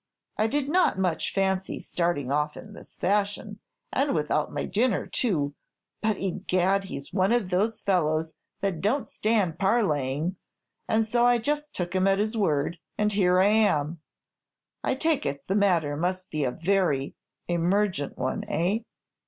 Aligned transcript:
I 0.35 0.47
did 0.47 0.67
not 0.67 0.97
much 0.97 1.31
fancy 1.31 1.79
starting 1.79 2.31
off 2.31 2.57
in 2.57 2.73
this 2.73 2.97
fashion, 2.97 3.59
and 3.93 4.15
without 4.15 4.51
my 4.51 4.65
dinner, 4.65 5.05
too; 5.05 5.53
but 6.01 6.17
egad! 6.17 6.85
he's 6.85 7.13
one 7.13 7.31
of 7.31 7.51
those 7.51 7.81
fellows 7.81 8.33
that 8.61 8.81
don't 8.81 9.07
stand 9.07 9.59
parleying, 9.59 10.37
and 10.87 11.05
so 11.05 11.23
I 11.23 11.37
just 11.37 11.75
took 11.75 11.93
him 11.93 12.07
at 12.07 12.17
his 12.17 12.35
word, 12.35 12.79
and 12.97 13.13
here 13.13 13.39
I 13.39 13.49
am. 13.49 13.99
I 14.83 14.95
take 14.95 15.23
it 15.23 15.45
the 15.45 15.53
matter 15.53 15.95
must 15.95 16.31
be 16.31 16.45
a 16.45 16.49
very 16.51 17.13
emergent 17.47 18.17
one, 18.17 18.43
eh?" 18.47 18.79